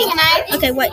[0.00, 0.92] Okay, wait.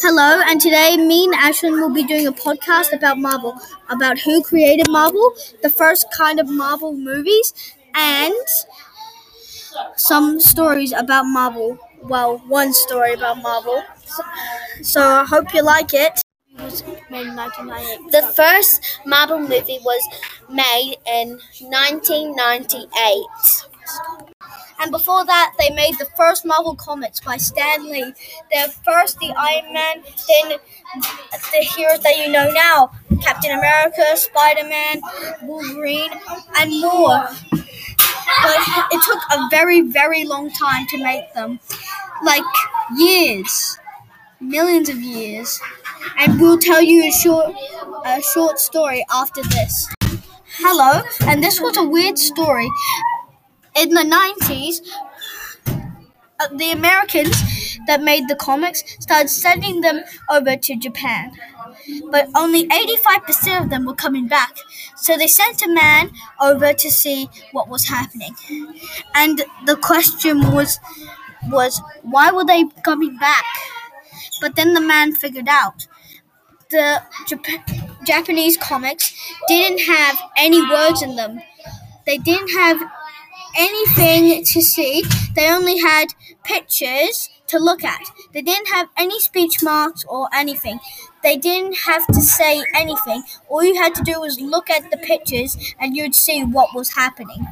[0.00, 3.54] Hello, and today me and Ashlyn will be doing a podcast about Marvel,
[3.90, 7.52] about who created Marvel, the first kind of Marvel movies,
[7.94, 8.32] and
[9.96, 11.78] some stories about Marvel.
[12.02, 13.82] Well, one story about Marvel.
[14.06, 14.22] So,
[14.82, 16.20] so I hope you like it.
[16.56, 18.12] It was made in 1998.
[18.12, 20.02] The first Marvel movie was
[20.48, 23.26] made in 1998.
[24.84, 28.12] And before that, they made the first Marvel comics by Stan Lee.
[28.52, 30.58] They're first the Iron Man, then
[31.52, 32.90] the heroes that you know now
[33.22, 35.00] Captain America, Spider Man,
[35.44, 36.10] Wolverine,
[36.60, 37.26] and more.
[37.50, 38.58] But
[38.92, 41.58] it took a very, very long time to make them
[42.22, 42.44] like
[42.98, 43.78] years,
[44.38, 45.58] millions of years.
[46.18, 47.54] And we'll tell you a short,
[48.04, 49.88] a short story after this.
[50.58, 52.68] Hello, and this was a weird story
[53.76, 54.80] in the 90s,
[56.40, 61.32] uh, the Americans that made the comics started sending them over to Japan.
[62.10, 64.56] But only 85% of them were coming back.
[64.96, 68.34] So they sent a man over to see what was happening.
[69.14, 70.78] And the question was
[71.48, 73.44] was why were they coming back?
[74.40, 75.86] But then the man figured out
[76.70, 79.14] the Jap- Japanese comics
[79.48, 81.40] didn't have any words in them.
[82.06, 82.80] They didn't have
[83.56, 85.04] anything to see.
[85.34, 86.06] They only had
[86.44, 88.00] pictures to look at.
[88.32, 90.80] They didn't have any speech marks or anything.
[91.22, 93.22] They didn't have to say anything.
[93.48, 96.90] All you had to do was look at the pictures and you'd see what was
[96.94, 97.48] happening.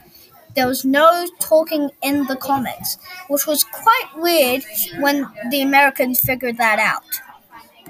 [0.55, 4.65] There was no talking in the comics, which was quite weird
[5.01, 7.05] when the Americans figured that out.